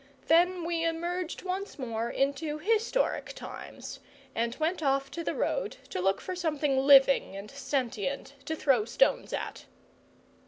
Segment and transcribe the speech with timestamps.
[0.29, 3.99] Then we emerged once more into historic times,
[4.33, 8.83] and went off to the road to look for something living and sentient to throw
[8.85, 9.65] stones at.